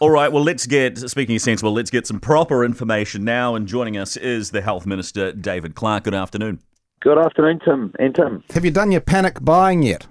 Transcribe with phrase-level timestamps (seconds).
[0.00, 3.54] All right, well, let's get, speaking of sensible, let's get some proper information now.
[3.54, 6.04] And joining us is the Health Minister, David Clark.
[6.04, 6.60] Good afternoon.
[7.00, 7.94] Good afternoon, Tim.
[7.98, 8.42] And Tim.
[8.54, 10.06] Have you done your panic buying yet?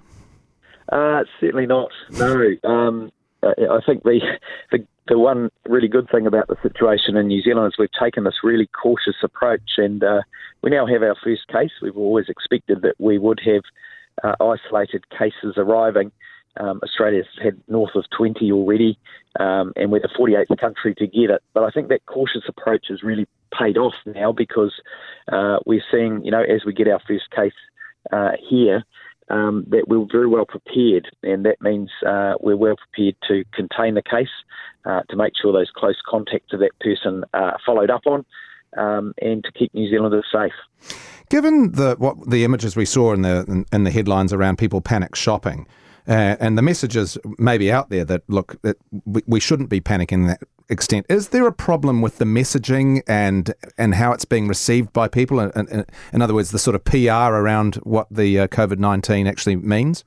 [0.90, 1.90] Uh, certainly not.
[2.12, 2.54] No.
[2.64, 3.10] Um,
[3.42, 4.20] I think the,
[4.72, 8.24] the the one really good thing about the situation in New Zealand is we've taken
[8.24, 10.22] this really cautious approach, and uh,
[10.62, 11.72] we now have our first case.
[11.82, 13.62] We've always expected that we would have
[14.22, 16.10] uh, isolated cases arriving.
[16.58, 18.98] Um, Australia's had north of 20 already,
[19.40, 21.42] um, and we're the 48th country to get it.
[21.52, 23.26] But I think that cautious approach has really
[23.58, 24.72] paid off now because
[25.32, 27.52] uh, we're seeing, you know, as we get our first case
[28.12, 28.84] uh, here,
[29.30, 33.94] um, that we're very well prepared, and that means uh, we're well prepared to contain
[33.94, 34.28] the case,
[34.84, 38.24] uh, to make sure those close contacts of that person are followed up on,
[38.76, 40.52] um, and to keep New Zealanders safe.
[41.30, 44.80] Given the what the images we saw in the in, in the headlines around people
[44.80, 45.66] panic shopping,
[46.06, 50.26] uh, and the messages maybe out there that look that we, we shouldn't be panicking
[50.26, 51.06] that extent.
[51.08, 55.40] Is there a problem with the messaging and and how it's being received by people?
[55.40, 59.26] In, in, in other words, the sort of PR around what the uh, COVID nineteen
[59.26, 60.04] actually means.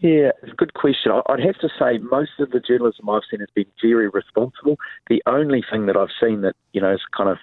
[0.00, 1.12] Yeah, it's a good question.
[1.28, 4.76] I'd have to say most of the journalism I've seen has been very responsible.
[5.08, 7.38] The only thing that I've seen that you know has kind of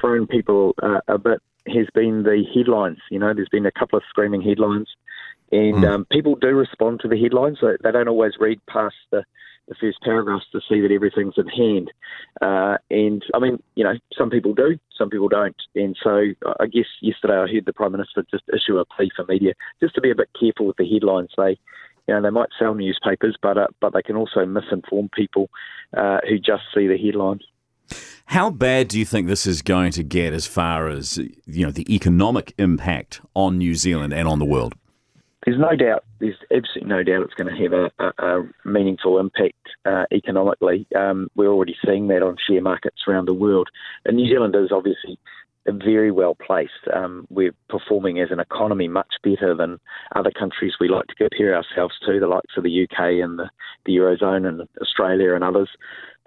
[0.00, 2.98] thrown people uh, a bit has been the headlines.
[3.10, 4.88] You know, there's been a couple of screaming headlines,
[5.50, 5.88] and mm.
[5.88, 7.58] um, people do respond to the headlines.
[7.60, 9.24] They, they don't always read past the
[9.68, 11.92] the first paragraphs to see that everything's in hand.
[12.40, 15.56] Uh, and I mean, you know, some people do, some people don't.
[15.74, 16.24] And so
[16.58, 19.94] I guess yesterday I heard the Prime Minister just issue a plea for media just
[19.94, 21.30] to be a bit careful with the headlines.
[21.36, 21.58] They,
[22.06, 25.50] you know, they might sell newspapers, but uh, but they can also misinform people
[25.96, 27.42] uh, who just see the headlines.
[28.26, 31.70] How bad do you think this is going to get as far as you know
[31.70, 34.74] the economic impact on New Zealand and on the world?
[35.44, 39.18] There's no doubt, there's absolutely no doubt it's going to have a, a, a meaningful
[39.18, 40.86] impact uh, economically.
[40.96, 43.68] Um, we're already seeing that on share markets around the world.
[44.04, 45.18] And New Zealand is obviously
[45.66, 46.88] very well placed.
[46.92, 49.78] Um, we're performing as an economy much better than
[50.16, 53.50] other countries we like to compare ourselves to, the likes of the UK and the,
[53.86, 55.68] the Eurozone and Australia and others.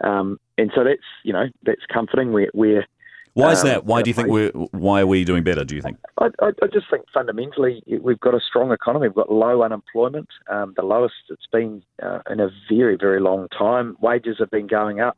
[0.03, 2.31] Um, and so that's, you know, that's comforting.
[2.31, 2.85] We're, we're
[3.33, 3.85] why is um, that?
[3.85, 4.49] Why do you think we're?
[4.49, 5.63] Why are we doing better?
[5.63, 5.97] Do you think?
[6.17, 9.07] I, I, I just think fundamentally we've got a strong economy.
[9.07, 13.47] We've got low unemployment, um, the lowest it's been uh, in a very very long
[13.57, 13.95] time.
[14.01, 15.17] Wages have been going up.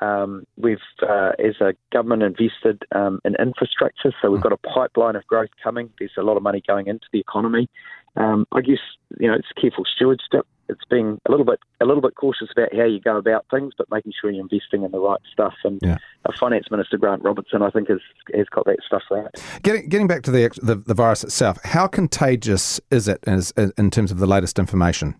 [0.00, 5.16] Um, we've, uh, as a government, invested um, in infrastructure, so we've got a pipeline
[5.16, 5.90] of growth coming.
[5.98, 7.68] There's a lot of money going into the economy.
[8.16, 8.80] Um, I guess
[9.18, 12.74] you know it's careful stewardship it's being a little bit a little bit cautious about
[12.74, 15.54] how you go about things, but making sure you're investing in the right stuff.
[15.64, 15.98] And yeah.
[16.38, 18.00] Finance Minister Grant Robertson, I think, has
[18.34, 19.28] has got that stuff right.
[19.62, 23.90] Getting getting back to the the, the virus itself, how contagious is it as, in
[23.90, 25.14] terms of the latest information?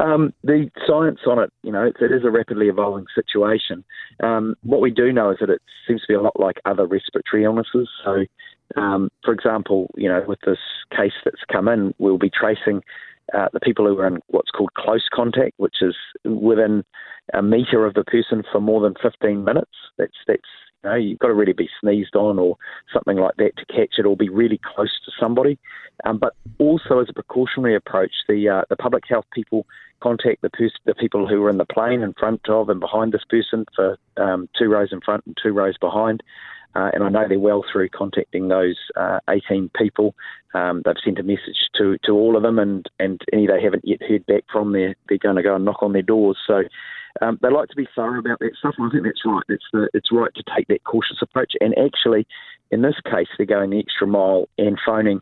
[0.00, 3.84] Um, the science on it, you know, it, it is a rapidly evolving situation.
[4.22, 6.86] Um, what we do know is that it seems to be a lot like other
[6.86, 7.88] respiratory illnesses.
[8.02, 8.24] So,
[8.76, 10.58] um, for example, you know, with this
[10.90, 12.82] case that's come in, we'll be tracing
[13.34, 15.94] uh, the people who are in what's called close contact, which is
[16.24, 16.84] within
[17.32, 19.70] a metre of the person for more than 15 minutes.
[19.96, 20.40] That's that's
[20.84, 22.56] you know you've got to really be sneezed on or
[22.92, 25.58] something like that to catch it, or be really close to somebody.
[26.04, 29.66] Um, but also as a precautionary approach, the uh, the public health people
[30.02, 33.12] contact the pers- the people who are in the plane in front of and behind
[33.12, 36.22] this person for um, two rows in front and two rows behind.
[36.74, 40.14] Uh, and I know they're well through contacting those uh, 18 people.
[40.54, 43.86] Um, they've sent a message to, to all of them, and, and any they haven't
[43.86, 46.38] yet heard back from, they're, they're going to go and knock on their doors.
[46.46, 46.62] So
[47.20, 49.42] um, they like to be thorough about that stuff, and I think that's right.
[49.48, 51.52] It's, the, it's right to take that cautious approach.
[51.60, 52.26] And actually,
[52.70, 55.20] in this case, they're going the extra mile and phoning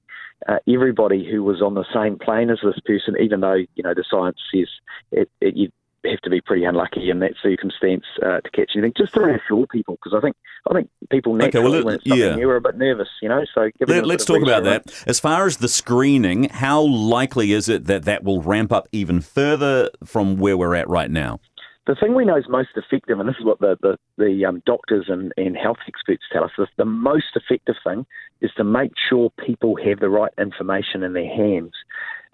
[0.49, 3.95] uh, everybody who was on the same plane as this person, even though you know
[3.95, 4.69] the science says
[5.13, 5.69] it, it, you
[6.05, 8.93] have to be pretty unlucky in that circumstance uh, to catch anything.
[8.97, 10.37] Just to reassure people, because I think
[10.69, 12.35] I think people naturally okay, well, when it's yeah.
[12.35, 13.45] new are a bit nervous, you know.
[13.55, 14.93] So Let, us talk about that.
[15.07, 19.21] As far as the screening, how likely is it that that will ramp up even
[19.21, 21.41] further from where we're at right now?
[21.87, 24.63] The thing we know is most effective, and this is what the, the, the um,
[24.67, 28.07] doctors and, and health experts tell us, is the most effective thing
[28.41, 31.73] is to make sure people have the right information in their hands.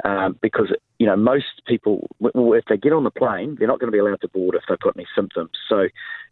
[0.05, 3.91] Um, because, you know, most people, if they get on the plane, they're not going
[3.91, 5.53] to be allowed to board if they've got any symptoms.
[5.69, 5.89] So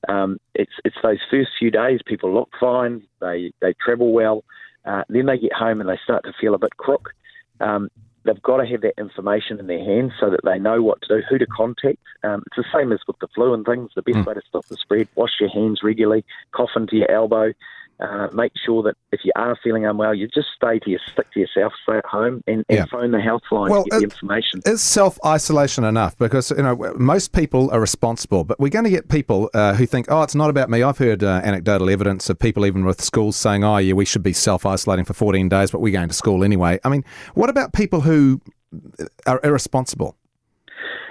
[0.08, 4.44] um, it's, it's those first few days, people look fine, they, they travel well,
[4.84, 7.14] uh, then they get home and they start to feel a bit crook.
[7.60, 7.88] Um,
[8.24, 11.08] they've got to have that information in their hands so that they know what to
[11.08, 11.98] do, who to contact.
[12.22, 13.90] Um, it's the same as with the flu and things.
[13.94, 14.26] The best mm.
[14.26, 17.52] way to stop the spread: wash your hands regularly, cough into your elbow.
[18.00, 21.30] Uh, make sure that if you are feeling unwell, you just stay to your stick
[21.32, 22.84] to yourself, stay at home, and, and Yeah.
[22.90, 24.60] phone the health line Well, to get the information.
[24.66, 26.16] Is self isolation enough?
[26.18, 29.86] Because you know most people are responsible, but we're going to get people uh, who
[29.86, 33.00] think, "Oh, it's not about me." I've heard uh, anecdotal evidence of people, even with
[33.00, 36.08] schools, saying, "Oh, yeah, we should be self isolating for 14 days, but we're going
[36.08, 37.04] to school anyway." I mean,
[37.34, 38.40] what about people who
[39.26, 40.16] are irresponsible?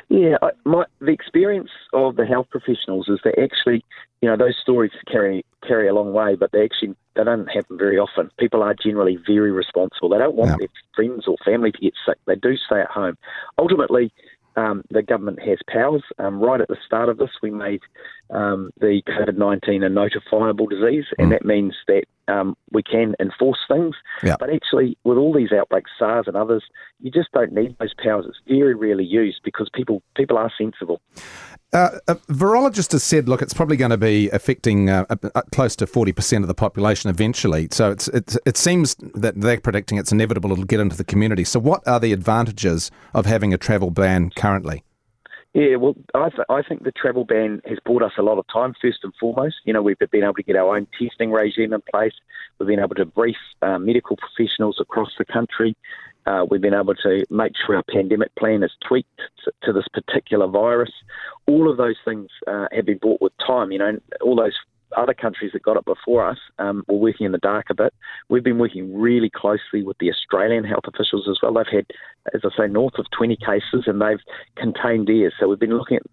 [0.09, 3.83] Yeah, I, my the experience of the health professionals is that actually,
[4.21, 7.77] you know, those stories carry carry a long way, but they actually they don't happen
[7.77, 8.29] very often.
[8.37, 10.09] People are generally very responsible.
[10.09, 12.17] They don't want their friends or family to get sick.
[12.25, 13.17] They do stay at home.
[13.57, 14.11] Ultimately,
[14.55, 16.03] um, the government has powers.
[16.19, 17.81] Um, right at the start of this, we made
[18.29, 23.59] um, the COVID nineteen a notifiable disease, and that means that um, we can enforce
[23.67, 23.95] things.
[24.23, 24.35] Yeah.
[24.39, 26.63] But actually, with all these outbreaks, SARS and others,
[26.99, 28.25] you just don't need those powers.
[28.27, 31.01] It's very rarely used because people people are sensible.
[31.73, 35.05] Uh, a virologist has said, look, it's probably going to be affecting uh,
[35.51, 37.67] close to 40% of the population eventually.
[37.71, 41.43] So it's, it's, it seems that they're predicting it's inevitable it'll get into the community.
[41.43, 44.83] So, what are the advantages of having a travel ban currently?
[45.53, 48.45] Yeah, well, I, th- I think the travel ban has bought us a lot of
[48.51, 49.57] time, first and foremost.
[49.65, 52.13] You know, we've been able to get our own testing regime in place.
[52.57, 55.77] We've been able to brief uh, medical professionals across the country.
[56.25, 59.21] Uh, we've been able to make sure our pandemic plan is tweaked
[59.61, 60.91] to, this particular virus.
[61.45, 63.71] All of those things uh, have been bought with time.
[63.71, 64.57] You know, all those
[64.97, 67.93] other countries that got it before us um, were working in the dark a bit.
[68.29, 71.53] We've been working really closely with the Australian health officials as well.
[71.53, 71.85] They've had,
[72.33, 74.21] as I say, north of 20 cases and they've
[74.55, 75.33] contained theirs.
[75.39, 76.03] So we've been looking at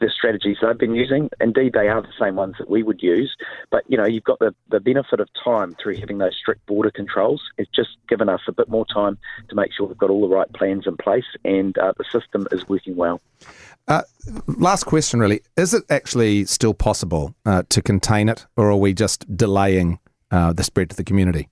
[0.00, 1.30] the strategies they've been using.
[1.40, 3.34] Indeed, they are the same ones that we would use.
[3.70, 6.90] But, you know, you've got the, the benefit of time through having those strict border
[6.90, 7.42] controls.
[7.58, 10.34] It's just given us a bit more time to make sure we've got all the
[10.34, 13.20] right plans in place and uh, the system is working well.
[13.90, 14.02] Uh,
[14.46, 15.40] last question, really.
[15.56, 19.98] Is it actually still possible uh, to contain it, or are we just delaying
[20.30, 21.48] uh, the spread to the community?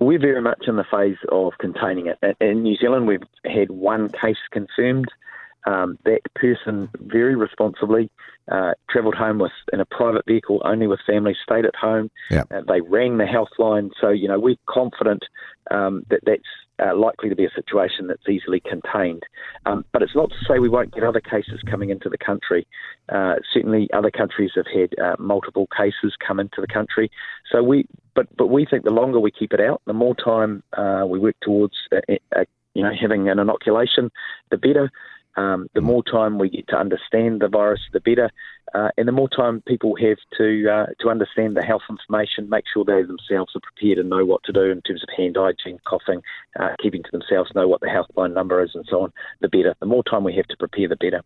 [0.00, 2.18] We're very much in the phase of containing it.
[2.40, 5.06] In- In New Zealand, we've had one case confirmed.
[5.66, 8.10] Um, that person very responsibly
[8.50, 12.10] uh, travelled home with in a private vehicle, only with family, stayed at home.
[12.30, 12.44] Yeah.
[12.50, 15.24] Uh, they rang the health line, so you know we're confident
[15.70, 16.42] um, that that's
[16.78, 19.22] uh, likely to be a situation that's easily contained.
[19.64, 22.66] Um, but it's not to say we won't get other cases coming into the country.
[23.08, 27.10] Uh, certainly, other countries have had uh, multiple cases come into the country.
[27.50, 30.62] So we, but but we think the longer we keep it out, the more time
[30.76, 34.10] uh, we work towards, uh, uh, you know, having an inoculation,
[34.50, 34.90] the better.
[35.36, 38.30] Um, the more time we get to understand the virus, the better,
[38.74, 42.64] uh, and the more time people have to uh, to understand the health information, make
[42.72, 45.78] sure they themselves are prepared and know what to do in terms of hand hygiene,
[45.86, 46.20] coughing,
[46.58, 49.12] uh, keeping to themselves, know what the helpline number is, and so on.
[49.40, 49.74] The better.
[49.80, 51.22] The more time we have to prepare, the better.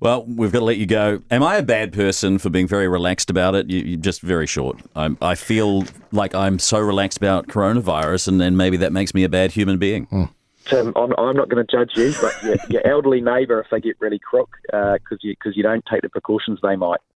[0.00, 1.22] Well, we've got to let you go.
[1.30, 3.70] Am I a bad person for being very relaxed about it?
[3.70, 4.80] You, you just very short.
[4.96, 9.22] I'm, I feel like I'm so relaxed about coronavirus, and then maybe that makes me
[9.22, 10.30] a bad human being.
[10.68, 13.80] Tim, I'm, I'm not going to judge you, but your, your elderly neighbour, if they
[13.80, 17.00] get really crook uh, because you because you don't take the precautions, they might.